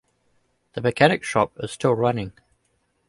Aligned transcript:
The 0.73 0.81
mechanic 0.81 1.23
shop 1.23 1.51
is 1.59 1.69
still 1.73 1.93
running. 1.93 2.33